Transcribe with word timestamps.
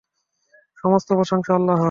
সমস্ত 0.77 1.09
প্রশংসা 1.13 1.51
আল্লাহর। 1.55 1.79